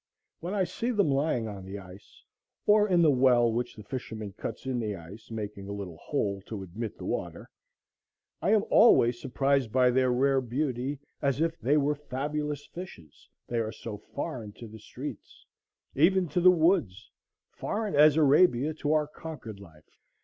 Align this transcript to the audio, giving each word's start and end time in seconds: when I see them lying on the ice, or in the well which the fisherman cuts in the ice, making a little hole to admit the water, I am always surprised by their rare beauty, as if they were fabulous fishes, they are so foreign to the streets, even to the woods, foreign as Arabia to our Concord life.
when 0.39 0.55
I 0.55 0.63
see 0.63 0.89
them 0.89 1.11
lying 1.11 1.47
on 1.47 1.63
the 1.63 1.77
ice, 1.77 2.23
or 2.65 2.89
in 2.89 3.03
the 3.03 3.11
well 3.11 3.51
which 3.53 3.75
the 3.75 3.83
fisherman 3.83 4.33
cuts 4.33 4.65
in 4.65 4.79
the 4.79 4.95
ice, 4.95 5.29
making 5.29 5.67
a 5.69 5.73
little 5.73 5.97
hole 5.97 6.41
to 6.47 6.63
admit 6.63 6.97
the 6.97 7.05
water, 7.05 7.47
I 8.41 8.49
am 8.49 8.63
always 8.71 9.21
surprised 9.21 9.71
by 9.71 9.91
their 9.91 10.11
rare 10.11 10.41
beauty, 10.41 10.97
as 11.21 11.39
if 11.39 11.55
they 11.59 11.77
were 11.77 11.93
fabulous 11.93 12.65
fishes, 12.65 13.29
they 13.45 13.59
are 13.59 13.71
so 13.71 13.95
foreign 13.99 14.53
to 14.53 14.67
the 14.67 14.79
streets, 14.79 15.45
even 15.93 16.27
to 16.29 16.41
the 16.41 16.49
woods, 16.49 17.11
foreign 17.51 17.93
as 17.93 18.15
Arabia 18.17 18.73
to 18.73 18.93
our 18.93 19.05
Concord 19.05 19.59
life. 19.59 19.95